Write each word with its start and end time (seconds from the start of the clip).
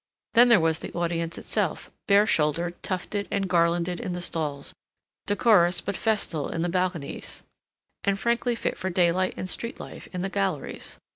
Then 0.33 0.49
there 0.49 0.59
was 0.59 0.79
the 0.79 0.91
audience 0.93 1.37
itself, 1.37 1.91
bare 2.07 2.25
shouldered, 2.25 2.81
tufted 2.81 3.27
and 3.29 3.47
garlanded 3.47 3.99
in 3.99 4.13
the 4.13 4.19
stalls, 4.19 4.73
decorous 5.27 5.79
but 5.79 5.95
festal 5.95 6.49
in 6.49 6.63
the 6.63 6.69
balconies, 6.69 7.43
and 8.03 8.17
frankly 8.17 8.55
fit 8.55 8.79
for 8.79 8.89
daylight 8.89 9.35
and 9.37 9.47
street 9.47 9.79
life 9.79 10.07
in 10.11 10.23
the 10.23 10.29
galleries. 10.29 10.97